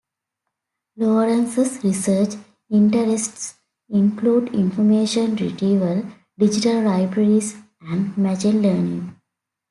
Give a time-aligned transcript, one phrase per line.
[0.97, 2.33] Lawrence's research
[2.71, 6.03] interests include information retrieval,
[6.39, 9.15] digital libraries, and machine learning.